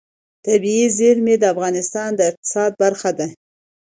طبیعي 0.45 0.85
زیرمې 0.97 1.35
د 1.39 1.43
افغانستان 1.53 2.09
د 2.15 2.19
اقتصاد 2.29 2.71
برخه 2.81 3.11
ده. 3.19 3.27